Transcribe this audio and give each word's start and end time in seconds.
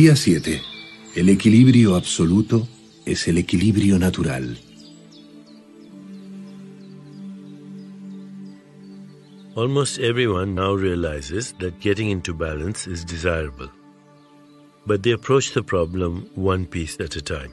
Día 0.00 0.16
7. 0.16 0.62
El 1.14 1.28
equilibrio 1.28 1.94
absoluto 1.94 2.66
es 3.04 3.28
el 3.28 3.36
equilibrio 3.36 3.98
natural. 3.98 4.56
Almost 9.54 9.98
everyone 9.98 10.54
now 10.54 10.74
realizes 10.74 11.52
that 11.58 11.78
getting 11.80 12.08
into 12.08 12.32
balance 12.32 12.86
is 12.86 13.04
desirable. 13.04 13.68
But 14.86 15.02
they 15.02 15.10
approach 15.10 15.52
the 15.52 15.62
problem 15.62 16.30
one 16.34 16.64
piece 16.64 16.98
at 16.98 17.16
a 17.16 17.20
time. 17.20 17.52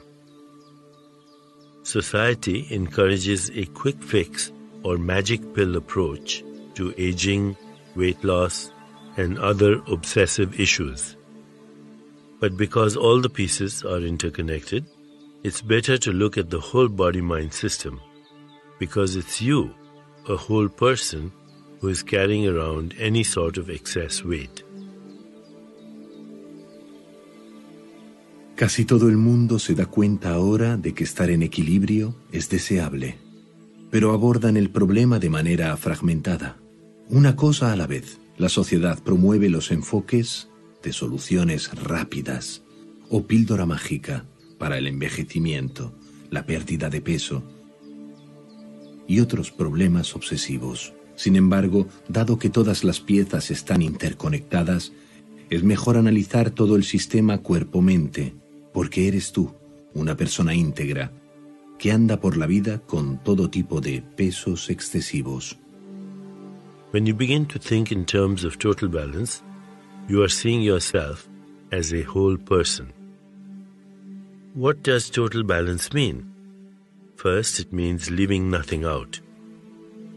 Society 1.84 2.66
encourages 2.72 3.50
a 3.50 3.66
quick 3.74 4.02
fix 4.02 4.54
or 4.84 4.98
magic 4.98 5.41
pill 5.54 5.76
approach 5.76 6.46
to 6.76 6.94
aging, 6.98 7.58
weight 7.98 8.24
loss, 8.24 8.72
and 9.18 9.38
other 9.38 9.82
obsessive 9.91 10.58
issues. 10.58 11.16
But 12.40 12.55
because 12.55 12.96
all 12.96 13.22
the 13.22 13.30
pieces 13.30 13.84
are 13.84 14.02
interconnected, 14.02 14.86
it's 15.44 15.62
better 15.62 15.98
to 15.98 16.12
look 16.12 16.38
at 16.38 16.50
the 16.50 16.60
whole 16.60 16.88
body 16.88 17.22
mind 17.22 17.54
system 17.54 18.00
because 18.80 19.16
it's 19.16 19.41
you, 19.41 19.73
a 20.30 20.36
whole 20.36 20.70
person, 20.70 21.32
who 21.80 21.90
is 21.90 22.04
carrying 22.04 22.48
around 22.48 22.94
any 23.00 23.23
sort 23.23 23.58
of 23.58 23.70
excess 23.70 24.23
weight. 24.23 24.63
Casi 28.55 28.85
todo 28.85 29.08
el 29.08 29.18
mundo 29.18 29.60
se 29.60 29.76
da 29.76 29.85
cuenta 29.85 30.34
ahora 30.34 30.77
de 30.77 30.93
que 30.93 31.04
estar 31.04 31.30
en 31.30 31.43
equilibrio 31.43 32.15
es 32.32 32.49
deseable, 32.49 33.18
pero 33.91 34.13
abordan 34.13 34.58
el 34.58 34.71
problema 34.71 35.20
de 35.20 35.30
manera 35.30 35.77
fragmentada. 35.77 36.58
Una 37.10 37.35
cosa 37.35 37.71
a 37.71 37.76
la 37.76 37.88
vez. 37.88 38.20
La 38.38 38.49
sociedad 38.49 39.02
promueve 39.04 39.49
los 39.49 39.71
enfoques 39.71 40.49
de 40.88 40.93
soluciones 40.93 41.70
rápidas 41.76 42.63
o 43.10 43.27
píldora 43.27 43.66
mágica 43.66 44.24
para 44.57 44.77
el 44.77 44.88
envejecimiento, 44.88 45.93
la 46.30 46.46
pérdida 46.46 46.90
de 46.90 47.02
peso 47.02 47.43
y 49.05 49.20
otros 49.20 49.52
problemas 49.52 50.15
obsesivos. 50.15 50.93
Sin 51.18 51.35
embargo, 51.35 51.90
dado 52.08 52.40
que 52.40 52.49
todas 52.49 52.85
las 52.85 53.02
piezas 53.02 53.52
están 53.52 53.82
interconectadas, 53.82 54.93
es 55.49 55.62
mejor 55.62 55.98
analizar 55.98 56.52
todo 56.52 56.77
el 56.77 56.85
sistema 56.85 57.40
cuerpo-mente, 57.40 58.34
porque 58.71 59.10
eres 59.10 59.34
tú, 59.34 59.52
una 59.93 60.15
persona 60.15 60.55
íntegra, 60.55 61.12
que 61.77 61.91
anda 61.91 62.21
por 62.21 62.38
la 62.38 62.46
vida 62.46 62.80
con 62.80 63.21
todo 63.26 63.49
tipo 63.49 63.82
de 63.82 64.02
pesos 64.16 64.69
excesivos. 64.69 65.58
When 66.94 67.06
you 67.06 67.13
begin 67.13 67.46
to 67.47 67.59
think 67.59 67.91
in 67.91 68.06
terms 68.06 68.46
of 68.46 68.58
total 68.58 68.88
balance, 68.88 69.44
you 70.08 70.24
are 70.24 70.30
seeing 70.30 70.62
yourself 70.62 71.28
as 71.72 71.94
a 71.94 72.02
whole 72.03 72.38
person. 72.38 72.94
What 74.53 74.81
does 74.81 75.09
total 75.09 75.44
balance 75.44 75.91
mean? 75.91 76.34
First, 77.18 77.59
it 77.59 77.74
means 77.74 78.09
leaving 78.09 78.50
nothing 78.50 78.86
out. 78.86 79.19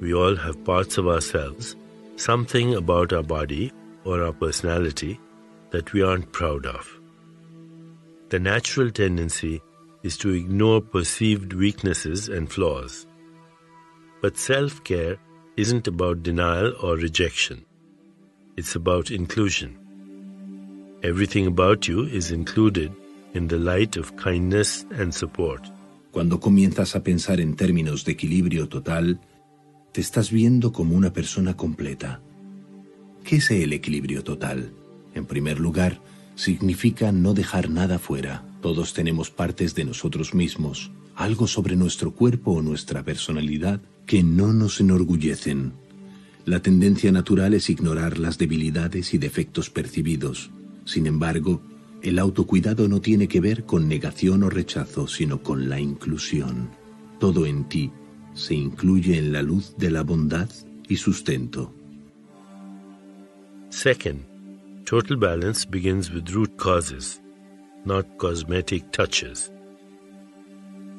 We 0.01 0.15
all 0.15 0.37
have 0.37 0.65
parts 0.65 0.97
of 0.97 1.09
ourselves, 1.09 1.75
something 2.17 2.75
about 2.75 3.13
our 3.13 3.23
body 3.23 3.73
or 4.05 4.23
our 4.23 4.33
personality 4.33 5.19
that 5.71 5.93
we 5.93 6.03
aren't 6.03 6.33
proud 6.33 6.67
of. 6.67 6.89
The 8.29 8.39
natural 8.39 8.91
tendency 8.91 9.61
is 10.05 10.17
to 10.19 10.31
ignore 10.31 10.81
perceived 10.81 11.53
weaknesses 11.53 12.29
and 12.29 12.51
flaws. 12.51 13.07
But 14.23 14.39
self 14.39 14.85
care 14.85 15.19
isn't 15.57 15.89
about 15.89 16.23
denial 16.23 16.75
or 16.81 16.95
rejection, 16.97 17.65
it's 18.57 18.77
about 18.77 19.11
inclusion. 19.11 19.80
Everything 21.03 21.47
about 21.47 21.89
you 21.89 22.05
is 22.05 22.31
included 22.31 22.93
in 23.33 23.49
the 23.49 23.57
light 23.57 23.97
of 23.97 24.15
kindness 24.17 24.87
and 24.99 25.15
support. 25.15 25.63
Cuando 26.13 26.41
comienzas 26.41 26.95
a 26.95 27.03
pensar 27.03 27.41
en 27.41 27.57
términos 27.57 28.05
de 28.05 28.13
equilibrio 28.13 28.69
total, 28.69 29.19
te 29.93 30.03
estás 30.03 30.31
viendo 30.31 30.73
como 30.73 30.95
una 30.95 31.11
persona 31.11 31.57
completa. 31.57 32.21
¿Qué 33.25 33.37
es 33.37 33.51
el 33.51 33.73
equilibrio 33.73 34.23
total? 34.23 34.75
En 35.15 35.25
primer 35.25 35.59
lugar, 35.59 36.03
significa 36.35 37.13
no 37.13 37.33
dejar 37.33 37.71
nada 37.71 37.99
fuera. 37.99 38.45
Todos 38.61 38.93
tenemos 38.93 39.31
partes 39.31 39.75
de 39.75 39.87
nosotros 39.87 40.35
mismos, 40.35 40.91
algo 41.17 41.47
sobre 41.47 41.77
nuestro 41.77 42.13
cuerpo 42.13 42.53
o 42.53 42.63
nuestra 42.63 43.03
personalidad 43.03 43.81
que 44.05 44.23
no 44.23 44.53
nos 44.53 44.81
enorgullecen. 44.81 45.73
La 46.45 46.61
tendencia 46.61 47.11
natural 47.11 47.55
es 47.55 47.71
ignorar 47.71 48.19
las 48.19 48.37
debilidades 48.37 49.15
y 49.15 49.19
defectos 49.19 49.71
percibidos. 49.71 50.51
Sin 50.91 51.07
embargo, 51.07 51.63
el 52.03 52.19
autocuidado 52.19 52.89
no 52.89 53.01
tiene 53.01 53.29
que 53.29 53.41
ver 53.41 53.65
con 53.65 53.87
negación 53.87 54.43
o 54.43 54.51
rechazo, 54.51 55.07
sino 55.07 55.41
con 55.41 55.69
la 55.69 55.79
inclusión. 55.79 56.69
Todo 57.21 57.47
en 57.47 57.69
ti 57.69 57.93
se 58.35 58.57
incluye 58.57 59.17
en 59.17 59.33
la 59.33 59.41
luz 59.41 59.77
de 59.79 59.93
la 59.93 60.03
bondad 60.03 60.51
y 60.89 60.97
sustento. 60.97 61.73
Second, 63.69 64.25
total 64.85 65.17
balance 65.17 65.65
begins 65.65 66.11
with 66.11 66.29
root 66.31 66.57
causes, 66.57 67.21
not 67.85 68.05
cosmetic 68.17 68.91
touches. 68.91 69.53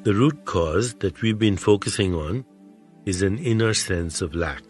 The 0.04 0.14
root 0.14 0.42
cause 0.46 0.94
that 1.00 1.20
we've 1.20 1.38
been 1.38 1.58
focusing 1.58 2.14
on 2.14 2.46
is 3.04 3.20
an 3.20 3.36
inner 3.40 3.74
sense 3.74 4.22
of 4.22 4.34
lack. 4.34 4.62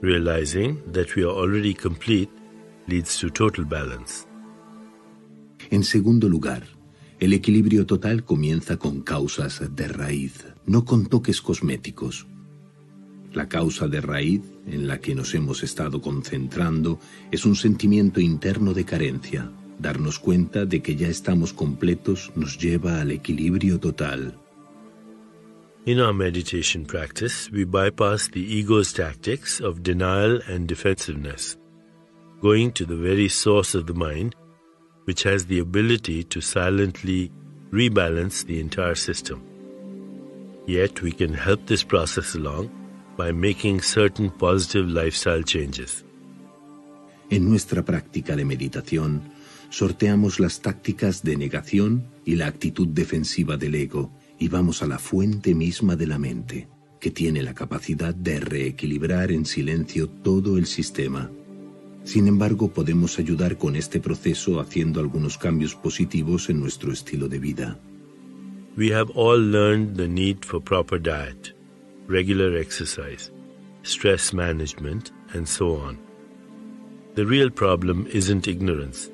Realizing 0.00 0.80
that 0.92 1.14
we 1.14 1.24
are 1.24 1.36
already 1.36 1.74
complete 1.74 2.30
leads 2.92 3.18
to 3.18 3.30
total 3.30 3.64
balance. 3.64 4.26
En 5.70 5.82
segundo 5.82 6.28
lugar, 6.28 6.62
el 7.20 7.32
equilibrio 7.32 7.86
total 7.86 8.22
comienza 8.22 8.76
con 8.76 9.00
causas 9.00 9.62
de 9.74 9.88
raíz, 9.88 10.44
no 10.66 10.84
con 10.84 11.06
toques 11.06 11.40
cosméticos. 11.40 12.26
La 13.32 13.48
causa 13.48 13.88
de 13.88 14.02
raíz 14.02 14.42
en 14.66 14.86
la 14.86 14.98
que 15.00 15.14
nos 15.14 15.34
hemos 15.34 15.62
estado 15.62 16.02
concentrando 16.02 16.98
es 17.30 17.46
un 17.46 17.56
sentimiento 17.56 18.20
interno 18.20 18.74
de 18.74 18.84
carencia. 18.84 19.50
Darnos 19.78 20.18
cuenta 20.18 20.66
de 20.66 20.82
que 20.82 20.94
ya 20.94 21.08
estamos 21.08 21.54
completos 21.54 22.30
nos 22.36 22.58
lleva 22.58 23.00
al 23.00 23.10
equilibrio 23.10 23.80
total. 23.80 24.38
In 25.86 25.98
our 25.98 26.12
meditation 26.12 26.84
practice, 26.84 27.50
we 27.50 27.64
bypass 27.64 28.28
the 28.28 28.40
ego's 28.40 28.92
tactics 28.92 29.60
of 29.60 29.82
denial 29.82 30.40
and 30.46 30.68
defensiveness, 30.68 31.56
going 32.42 32.72
to 32.72 32.84
the 32.84 32.96
very 32.96 33.28
source 33.28 33.74
of 33.74 33.86
the 33.86 33.94
mind, 33.94 34.34
which 35.04 35.22
has 35.22 35.46
the 35.46 35.60
ability 35.60 36.24
to 36.24 36.40
silently 36.40 37.30
rebalance 37.70 38.44
the 38.44 38.58
entire 38.60 38.96
system. 38.96 39.40
Yet 40.66 41.02
we 41.02 41.12
can 41.12 41.32
help 41.32 41.66
this 41.66 41.84
process 41.84 42.34
along 42.34 42.70
by 43.16 43.32
making 43.32 43.80
certain 43.80 44.30
positive 44.30 44.88
lifestyle 44.88 45.42
changes. 45.42 46.04
En 47.30 47.48
nuestra 47.48 47.84
práctica 47.84 48.36
de 48.36 48.44
meditación, 48.44 49.22
sorteamos 49.70 50.38
las 50.38 50.60
tácticas 50.60 51.22
de 51.22 51.36
negación 51.36 52.06
y 52.24 52.36
la 52.36 52.46
actitud 52.46 52.88
defensiva 52.88 53.56
del 53.56 53.74
ego 53.74 54.12
y 54.38 54.48
vamos 54.48 54.82
a 54.82 54.86
la 54.86 54.98
fuente 54.98 55.54
misma 55.54 55.96
de 55.96 56.06
la 56.06 56.18
mente, 56.18 56.68
que 57.00 57.10
tiene 57.10 57.42
la 57.42 57.54
capacidad 57.54 58.14
de 58.14 58.40
reequilibrar 58.40 59.30
en 59.32 59.46
silencio 59.46 60.08
todo 60.08 60.58
el 60.58 60.66
sistema. 60.66 61.30
Sin 62.04 62.26
embargo, 62.26 62.68
podemos 62.72 63.18
ayudar 63.18 63.56
con 63.56 63.76
este 63.76 64.00
proceso 64.00 64.60
haciendo 64.60 65.00
algunos 65.00 65.38
cambios 65.38 65.74
positivos 65.74 66.50
en 66.50 66.60
nuestro 66.60 66.92
estilo 66.92 67.28
de 67.28 67.38
vida. 67.38 67.78
We 68.76 68.90
have 68.92 69.10
all 69.14 69.38
learned 69.38 69.96
the 69.96 70.08
need 70.08 70.44
for 70.44 70.60
proper 70.60 70.98
diet, 70.98 71.54
regular 72.08 72.56
exercise, 72.56 73.30
stress 73.82 74.32
management, 74.32 75.12
and 75.34 75.46
so 75.46 75.76
on. 75.76 75.98
The 77.14 77.26
real 77.26 77.50
problem 77.50 78.06
isn't 78.10 78.48
ignorance, 78.48 79.10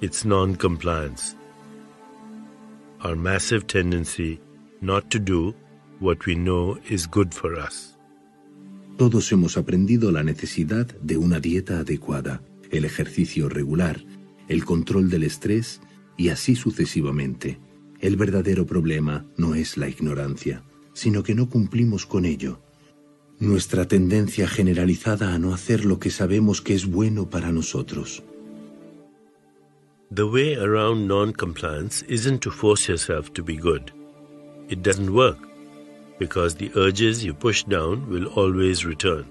it's 0.00 0.24
non 0.24 0.54
compliance. 0.56 1.34
Our 3.02 3.16
massive 3.16 3.66
tendency 3.66 4.40
not 4.80 5.10
to 5.10 5.18
do 5.18 5.54
what 5.98 6.24
we 6.24 6.34
know 6.36 6.78
is 6.88 7.06
good 7.06 7.34
for 7.34 7.56
us. 7.56 7.95
Todos 8.96 9.30
hemos 9.30 9.58
aprendido 9.58 10.10
la 10.10 10.22
necesidad 10.22 10.86
de 10.86 11.18
una 11.18 11.38
dieta 11.38 11.80
adecuada, 11.80 12.40
el 12.70 12.86
ejercicio 12.86 13.50
regular, 13.50 14.02
el 14.48 14.64
control 14.64 15.10
del 15.10 15.24
estrés 15.24 15.82
y 16.16 16.30
así 16.30 16.56
sucesivamente. 16.56 17.58
El 18.00 18.16
verdadero 18.16 18.64
problema 18.64 19.26
no 19.36 19.54
es 19.54 19.76
la 19.76 19.88
ignorancia, 19.88 20.62
sino 20.94 21.22
que 21.22 21.34
no 21.34 21.50
cumplimos 21.50 22.06
con 22.06 22.24
ello. 22.24 22.62
Nuestra 23.38 23.86
tendencia 23.86 24.48
generalizada 24.48 25.34
a 25.34 25.38
no 25.38 25.52
hacer 25.52 25.84
lo 25.84 25.98
que 25.98 26.08
sabemos 26.08 26.62
que 26.62 26.74
es 26.74 26.86
bueno 26.86 27.28
para 27.28 27.52
nosotros. 27.52 28.22
The 30.14 30.22
way 30.22 30.54
around 30.54 31.06
non 31.06 31.32
compliance 31.32 32.02
isn't 32.08 32.40
to 32.40 32.50
force 32.50 32.90
yourself 32.90 33.30
to 33.32 33.44
be 33.44 33.56
good. 33.56 33.92
It 34.70 34.82
doesn't 34.82 35.10
work 35.10 35.55
because 36.18 36.54
the 36.54 36.70
urges 36.76 37.24
you 37.24 37.34
push 37.34 37.64
down 37.64 38.08
will 38.08 38.26
always 38.36 38.84
return. 38.84 39.26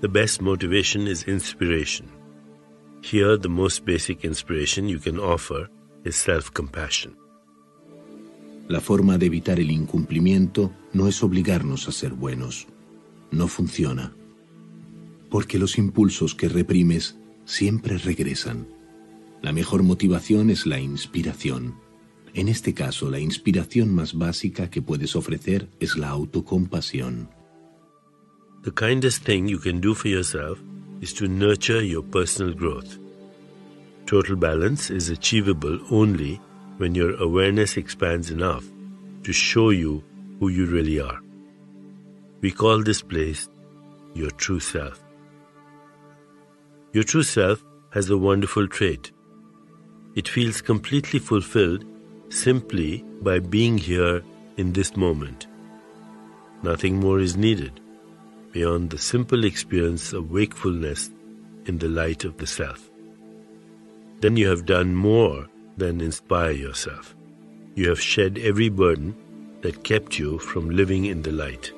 The 0.00 0.08
best 0.08 0.42
motivation 0.42 1.06
is 1.06 1.24
inspiration. 1.24 2.08
Here, 3.02 3.36
the 3.36 3.48
most 3.48 3.84
basic 3.84 4.24
inspiration 4.24 4.88
you 4.88 4.98
can 4.98 5.18
offer 5.18 5.68
is 6.04 6.16
self 6.16 6.52
compassion. 6.52 7.16
La 8.68 8.80
forma 8.80 9.18
de 9.18 9.26
evitar 9.26 9.60
el 9.60 9.70
incumplimiento 9.70 10.72
no 10.92 11.08
es 11.08 11.22
obligarnos 11.22 11.88
a 11.88 11.92
ser 11.92 12.14
buenos. 12.14 12.66
No 13.30 13.48
funciona. 13.48 14.12
Porque 15.30 15.58
los 15.58 15.78
impulsos 15.78 16.34
que 16.34 16.48
reprimes 16.48 17.16
siempre 17.44 17.98
regresan. 17.98 18.68
La 19.40 19.52
mejor 19.52 19.82
motivación 19.82 20.50
es 20.50 20.66
la 20.66 20.78
inspiración. 20.78 21.74
En 22.34 22.48
este 22.48 22.72
caso, 22.72 23.10
la 23.10 23.18
inspiración 23.18 23.94
más 23.94 24.14
básica 24.14 24.70
que 24.70 24.80
puedes 24.80 25.14
ofrecer 25.16 25.68
es 25.80 25.96
la 25.96 26.08
autocompasión. 26.08 27.28
The 28.62 28.72
kindest 28.72 29.24
thing 29.24 29.48
you 29.48 29.58
can 29.58 29.80
do 29.80 29.94
for 29.94 30.08
yourself 30.08 30.58
is 31.00 31.12
to 31.14 31.26
nurture 31.26 31.82
your 31.82 32.02
personal 32.02 32.54
growth. 32.54 32.96
Total 34.06 34.36
balance 34.36 34.90
is 34.90 35.10
achievable 35.10 35.78
only 35.90 36.40
when 36.78 36.94
your 36.94 37.20
awareness 37.20 37.76
expands 37.76 38.30
enough 38.30 38.64
to 39.24 39.32
show 39.32 39.70
you 39.70 40.02
who 40.38 40.48
you 40.48 40.66
really 40.66 41.00
are. 41.00 41.20
We 42.40 42.50
call 42.50 42.82
this 42.82 43.02
place 43.02 43.48
your 44.14 44.30
true 44.30 44.60
self. 44.60 45.02
Your 46.92 47.04
true 47.04 47.22
self 47.22 47.62
has 47.90 48.10
a 48.10 48.18
wonderful 48.18 48.68
trait. 48.68 49.12
It 50.14 50.28
feels 50.28 50.60
completely 50.60 51.18
fulfilled 51.18 51.84
simply 52.32 53.04
by 53.20 53.38
being 53.38 53.76
here 53.76 54.22
in 54.56 54.72
this 54.72 54.96
moment. 54.96 55.46
Nothing 56.62 56.98
more 56.98 57.20
is 57.20 57.36
needed 57.36 57.80
beyond 58.52 58.90
the 58.90 58.98
simple 58.98 59.44
experience 59.44 60.12
of 60.12 60.30
wakefulness 60.30 61.10
in 61.66 61.78
the 61.78 61.88
light 61.88 62.24
of 62.24 62.38
the 62.38 62.46
self. 62.46 62.90
Then 64.20 64.36
you 64.36 64.48
have 64.48 64.66
done 64.66 64.94
more 64.94 65.48
than 65.76 66.00
inspire 66.00 66.52
yourself. 66.52 67.14
You 67.74 67.88
have 67.88 68.00
shed 68.00 68.38
every 68.38 68.68
burden 68.68 69.14
that 69.62 69.84
kept 69.84 70.18
you 70.18 70.38
from 70.38 70.70
living 70.70 71.06
in 71.06 71.22
the 71.22 71.32
light. 71.32 71.72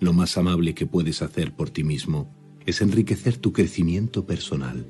Lo 0.00 0.12
más 0.12 0.36
amable 0.36 0.74
que 0.74 0.86
puedes 0.86 1.22
hacer 1.22 1.52
por 1.52 1.70
ti 1.70 1.82
mismo 1.82 2.28
es 2.64 2.80
enriquecer 2.80 3.36
tu 3.38 3.52
crecimiento 3.52 4.24
personal. 4.24 4.84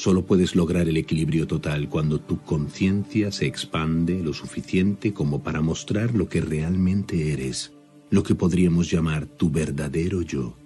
Solo 0.00 0.24
puedes 0.24 0.56
lograr 0.56 0.88
el 0.88 0.96
equilibrio 0.96 1.46
total 1.46 1.90
cuando 1.90 2.20
tu 2.20 2.40
conciencia 2.40 3.30
se 3.30 3.44
expande 3.44 4.22
lo 4.22 4.32
suficiente 4.32 5.12
como 5.12 5.42
para 5.42 5.60
mostrar 5.60 6.14
lo 6.14 6.26
que 6.26 6.40
realmente 6.40 7.34
eres, 7.34 7.72
lo 8.08 8.22
que 8.22 8.34
podríamos 8.34 8.90
llamar 8.90 9.26
tu 9.26 9.50
verdadero 9.50 10.22
yo. 10.22 10.56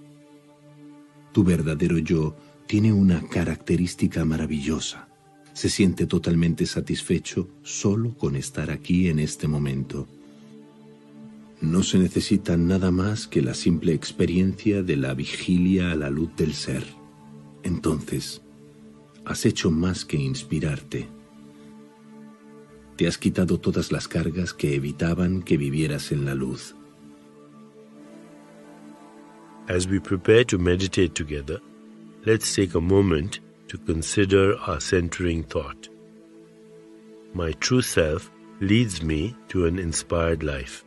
Tu 1.33 1.43
verdadero 1.43 1.99
yo 1.99 2.37
tiene 2.69 2.93
una 2.93 3.27
característica 3.29 4.25
maravillosa 4.25 5.09
se 5.55 5.69
siente 5.69 6.07
totalmente 6.07 6.67
satisfecho 6.67 7.49
solo 7.63 8.15
con 8.19 8.35
estar 8.35 8.71
aquí 8.71 9.09
en 9.09 9.21
este 9.21 9.47
momento. 9.47 10.07
No 11.61 11.83
se 11.83 11.99
necesita 11.99 12.57
nada 12.57 12.91
más 12.91 13.29
que 13.29 13.41
la 13.41 13.55
simple 13.55 13.95
experiencia 13.95 14.83
de 14.83 14.97
la 14.97 15.15
vigilia 15.15 15.93
a 15.93 15.95
la 15.95 16.11
luz 16.11 16.31
del 16.37 16.55
ser. 16.55 16.85
Entonces, 17.63 18.43
has 19.27 19.47
hecho 19.47 19.71
más 19.71 20.05
que 20.05 20.17
inspirarte. 20.17 21.09
Te 22.97 23.07
has 23.07 23.19
quitado 23.19 23.59
todas 23.59 23.91
las 23.91 24.07
cargas 24.07 24.53
que 24.53 24.75
evitaban 24.75 25.43
que 25.43 25.57
vivieras 25.57 26.13
en 26.13 26.25
la 26.25 26.35
luz. 26.35 26.75
As 29.69 29.87
we 29.89 29.99
prepare 29.99 30.45
to 30.45 30.59
meditate 30.59 31.15
together, 31.15 31.59
let's 32.27 32.55
take 32.55 32.75
a 32.75 32.81
moment 32.81 33.41
to 33.69 33.79
consider 33.79 34.57
our 34.67 34.81
centering 34.81 35.43
thought. 35.43 35.89
My 37.33 37.53
true 37.53 37.83
self 37.83 38.31
leads 38.61 39.03
me 39.03 39.35
to 39.49 39.67
an 39.67 39.79
inspired 39.79 40.43
life. 40.43 40.85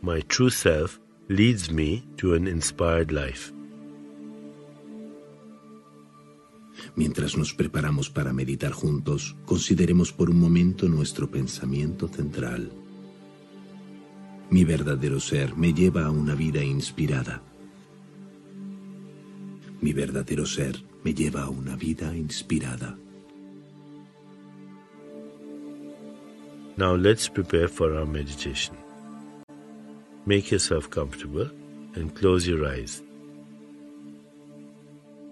My 0.00 0.20
true 0.28 0.50
self 0.50 1.00
leads 1.28 1.70
me 1.70 2.04
to 2.18 2.34
an 2.34 2.46
inspired 2.46 3.10
life. 3.10 3.53
Mientras 6.96 7.36
nos 7.36 7.52
preparamos 7.54 8.08
para 8.08 8.32
meditar 8.32 8.72
juntos, 8.72 9.36
consideremos 9.44 10.12
por 10.12 10.30
un 10.30 10.38
momento 10.38 10.88
nuestro 10.88 11.30
pensamiento 11.30 12.06
central. 12.06 12.70
Mi 14.50 14.64
verdadero 14.64 15.18
ser 15.18 15.56
me 15.56 15.72
lleva 15.72 16.06
a 16.06 16.10
una 16.10 16.34
vida 16.34 16.62
inspirada. 16.62 17.42
Mi 19.80 19.92
verdadero 19.92 20.46
ser 20.46 20.84
me 21.02 21.12
lleva 21.12 21.42
a 21.42 21.50
una 21.50 21.76
vida 21.76 22.16
inspirada. 22.16 22.96
Now 26.76 26.96
let's 26.96 27.28
prepare 27.28 27.68
for 27.68 27.96
our 27.96 28.06
meditation. 28.06 28.76
Make 30.26 30.50
yourself 30.50 30.88
comfortable 30.90 31.50
and 31.94 32.14
close 32.14 32.48
your 32.48 32.66
eyes. 32.66 33.03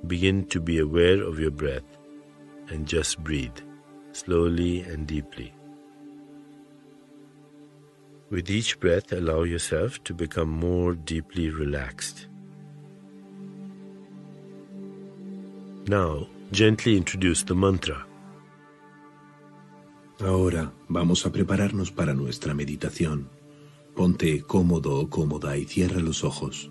Begin 0.06 0.46
to 0.46 0.60
be 0.60 0.78
aware 0.78 1.22
of 1.22 1.38
your 1.38 1.52
breath 1.52 1.84
and 2.68 2.86
just 2.86 3.22
breathe 3.22 3.58
slowly 4.12 4.80
and 4.80 5.06
deeply. 5.06 5.52
With 8.30 8.50
each 8.50 8.80
breath, 8.80 9.12
allow 9.12 9.42
yourself 9.44 10.02
to 10.04 10.14
become 10.14 10.48
more 10.48 10.94
deeply 10.94 11.50
relaxed. 11.50 12.26
Now, 15.86 16.28
gently 16.50 16.96
introduce 16.96 17.42
the 17.44 17.54
mantra. 17.54 18.06
Ahora 20.20 20.72
vamos 20.88 21.26
a 21.26 21.30
prepararnos 21.30 21.90
para 21.90 22.14
nuestra 22.14 22.54
meditación. 22.54 23.28
Ponte 23.94 24.42
cómodo 24.42 24.98
o 24.98 25.10
cómoda 25.10 25.56
y 25.56 25.64
cierra 25.64 26.00
los 26.00 26.24
ojos. 26.24 26.70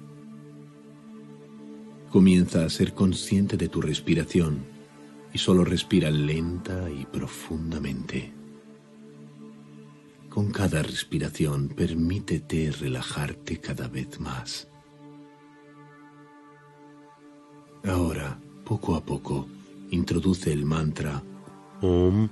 Comienza 2.12 2.66
a 2.66 2.70
ser 2.70 2.94
consciente 2.94 3.56
de 3.56 3.70
tu 3.70 3.82
respiración 3.82 4.66
y 5.34 5.38
solo 5.38 5.64
respira 5.64 6.12
lenta 6.12 6.90
y 6.92 7.06
profundamente. 7.06 8.34
Con 10.30 10.52
cada 10.52 10.84
respiración 10.84 11.70
permítete 11.70 12.70
relajarte 12.72 13.62
cada 13.62 13.88
vez 13.88 14.20
más. 14.20 14.68
Ahora, 17.86 18.38
poco 18.66 18.96
a 18.96 19.04
poco, 19.04 19.48
introduce 19.92 20.52
el 20.52 20.66
mantra 20.66 21.24
Om 21.82 22.28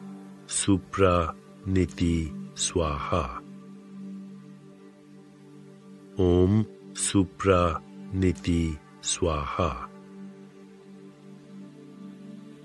Supra 0.46 1.34
Niti 1.66 2.32
Swaha. 2.54 3.42
Om 6.18 6.66
Supra 6.94 7.82
Niti 8.12 8.78
Swaha. 9.01 9.88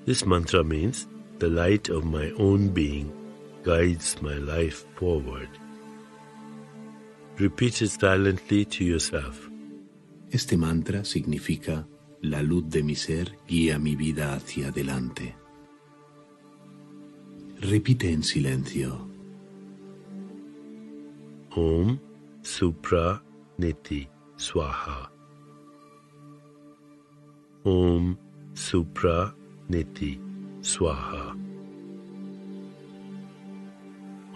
This 0.04 0.26
mantra 0.26 0.62
means 0.62 1.06
the 1.38 1.48
light 1.48 1.88
of 1.88 2.04
my 2.04 2.30
own 2.38 2.68
being 2.68 3.12
guides 3.62 4.20
my 4.20 4.34
life 4.34 4.84
forward. 4.96 5.48
Repeat 7.38 7.82
it 7.82 7.88
silently 7.88 8.64
to 8.66 8.84
yourself. 8.84 9.48
Este 10.30 10.56
mantra 10.56 11.04
significa 11.04 11.86
la 12.22 12.42
luz 12.42 12.68
de 12.68 12.82
mi 12.82 12.94
ser 12.94 13.38
guía 13.48 13.78
mi 13.78 13.96
vida 13.96 14.34
hacia 14.34 14.68
adelante. 14.68 15.34
Repite 17.60 18.10
en 18.10 18.22
silencio. 18.22 19.08
Om 21.56 21.98
Supra 22.42 23.22
Niti 23.58 24.08
Swaha. 24.36 25.13
Om 27.66 28.18
Supra 28.52 29.34
Niti 29.70 30.20
Swaha. 30.60 31.30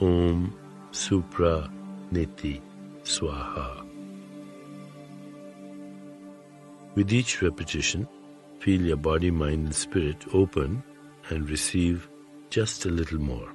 Om 0.00 0.54
Supra 0.92 1.70
Niti 2.10 2.62
Swaha. 3.02 3.84
With 6.94 7.12
each 7.12 7.42
repetition, 7.42 8.08
feel 8.60 8.80
your 8.80 8.96
body, 8.96 9.30
mind, 9.30 9.66
and 9.66 9.74
spirit 9.74 10.24
open 10.32 10.82
and 11.28 11.50
receive 11.50 12.08
just 12.48 12.86
a 12.86 12.88
little 12.88 13.20
more. 13.20 13.52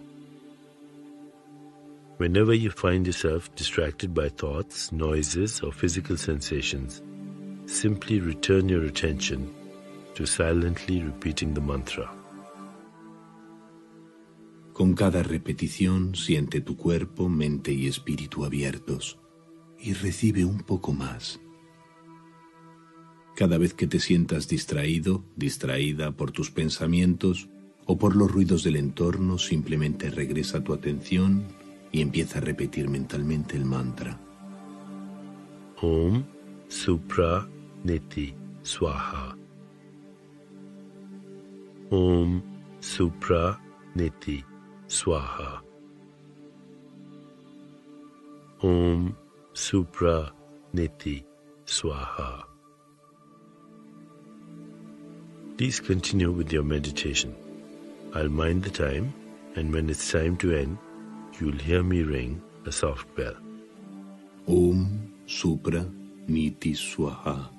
Whenever 2.17 2.53
you 2.53 2.69
find 2.69 3.07
yourself 3.07 3.49
distracted 3.55 4.13
by 4.13 4.29
thoughts, 4.29 4.91
noises, 4.91 5.61
or 5.61 5.71
physical 5.71 6.15
sensations, 6.15 7.01
simply 7.65 8.19
return 8.19 8.69
your 8.69 8.83
attention 8.83 9.51
to 10.15 10.25
silently 10.25 11.01
repeating 11.01 11.53
the 11.53 11.61
mantra. 11.61 12.11
Con 14.73 14.93
cada 14.95 15.23
repetición 15.23 16.15
siente 16.15 16.61
tu 16.61 16.75
cuerpo, 16.75 17.29
mente 17.29 17.71
y 17.71 17.87
espíritu 17.87 18.45
abiertos 18.45 19.19
y 19.79 19.93
recibe 19.93 20.45
un 20.45 20.59
poco 20.59 20.93
más 20.93 21.39
Cada 23.35 23.57
vez 23.57 23.73
que 23.73 23.87
te 23.87 23.99
sientas 23.99 24.47
distraído, 24.47 25.23
distraída 25.35 26.11
por 26.11 26.31
tus 26.31 26.51
pensamientos 26.51 27.49
o 27.85 27.97
por 27.97 28.15
los 28.15 28.31
ruidos 28.31 28.63
del 28.63 28.75
entorno, 28.75 29.37
simplemente 29.39 30.11
regresa 30.11 30.63
tu 30.63 30.73
atención 30.73 31.43
y 31.91 32.01
empieza 32.01 32.37
a 32.37 32.41
repetir 32.41 32.89
mentalmente 32.89 33.57
el 33.57 33.65
mantra. 33.65 34.19
Om 35.81 36.23
Supra 36.67 37.47
Niti 37.83 38.33
Swaha. 38.61 39.42
Om 41.91 42.41
Supra 42.79 43.59
Niti 43.95 44.43
Swaha. 44.87 45.61
Om 48.61 49.15
Supra 49.53 50.31
Niti 50.73 51.23
Swaha. 51.65 52.43
Please 55.57 55.79
continue 55.79 56.31
with 56.31 56.51
your 56.51 56.63
meditation. 56.63 57.35
I'll 58.15 58.29
mind 58.29 58.63
the 58.63 58.69
time, 58.69 59.13
and 59.55 59.71
when 59.71 59.89
it's 59.89 60.11
time 60.11 60.37
to 60.37 60.55
end, 60.55 60.77
you'll 61.39 61.57
hear 61.57 61.83
me 61.83 62.03
ring 62.03 62.41
a 62.65 62.71
soft 62.71 63.13
bell. 63.15 63.35
Om 64.47 65.13
Supra 65.27 65.85
Niti 66.27 66.73
Swaha. 66.73 67.52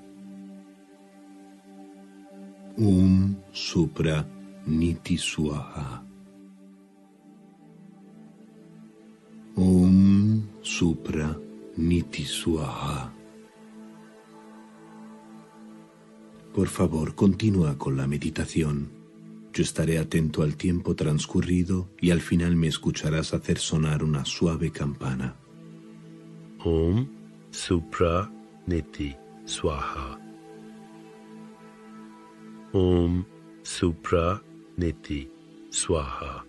Om 2.77 3.37
Supra 3.53 4.27
Niti 4.67 5.17
Swaha. 5.17 6.03
Om 9.55 10.43
Supra 10.61 11.39
Niti 11.77 12.25
Swaha. 12.25 13.13
Por 16.53 16.67
favor, 16.67 17.15
continúa 17.15 17.79
con 17.79 17.97
la 17.97 18.09
meditación. 18.09 18.91
Yo 19.53 19.63
estaré 19.63 19.99
atento 19.99 20.43
al 20.43 20.57
tiempo 20.57 20.97
transcurrido 20.97 21.91
y 22.01 22.11
al 22.11 22.21
final 22.21 22.57
me 22.57 22.67
escucharás 22.67 23.35
hacer 23.35 23.59
sonar 23.59 24.03
una 24.03 24.25
suave 24.25 24.73
campana. 24.73 25.37
Om 26.65 27.07
Supra 27.53 28.29
Niti 28.67 29.15
Swaha. 29.45 30.24
ओम 32.77 33.25
सुप्रा 33.65 34.41
नेति 34.79 35.31
स्वाहा। 35.73 36.45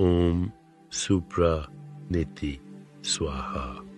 ओम 0.00 0.50
सुप्रा 0.92 1.68
नेति 2.10 2.60
स्वाहा। 3.04 3.97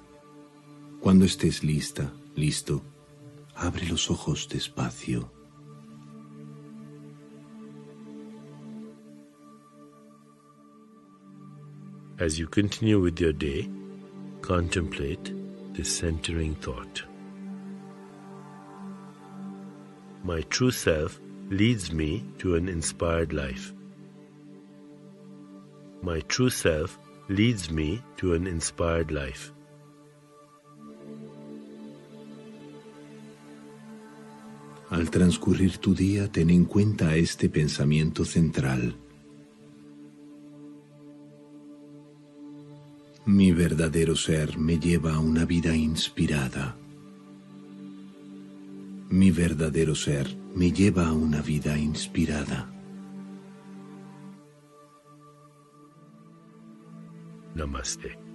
Cuando 1.01 1.25
estés 1.25 1.63
lista, 1.63 2.13
listo, 2.35 2.83
abre 3.55 3.87
los 3.87 4.11
ojos 4.11 4.47
despacio. 4.47 5.31
As 12.19 12.37
you 12.37 12.47
continue 12.47 12.99
with 12.99 13.19
your 13.19 13.33
day, 13.33 13.67
contemplate 14.41 15.33
this 15.73 15.91
centering 15.91 16.53
thought. 16.53 17.01
My 20.23 20.41
true 20.51 20.69
self 20.69 21.19
leads 21.49 21.91
me 21.91 22.23
to 22.37 22.53
an 22.53 22.69
inspired 22.69 23.33
life. 23.33 23.73
My 26.03 26.19
true 26.27 26.51
self 26.51 26.99
leads 27.27 27.71
me 27.71 28.03
to 28.17 28.35
an 28.35 28.45
inspired 28.45 29.09
life. 29.09 29.51
Al 34.91 35.09
transcurrir 35.09 35.77
tu 35.77 35.95
día, 35.95 36.29
ten 36.29 36.49
en 36.49 36.65
cuenta 36.65 37.15
este 37.15 37.47
pensamiento 37.47 38.25
central. 38.25 38.93
Mi 43.25 43.53
verdadero 43.53 44.17
ser 44.17 44.57
me 44.57 44.79
lleva 44.79 45.13
a 45.13 45.19
una 45.19 45.45
vida 45.45 45.73
inspirada. 45.73 46.75
Mi 49.09 49.31
verdadero 49.31 49.95
ser 49.95 50.35
me 50.55 50.73
lleva 50.73 51.07
a 51.07 51.13
una 51.13 51.41
vida 51.41 51.77
inspirada. 51.77 52.69
Namaste. 57.55 58.30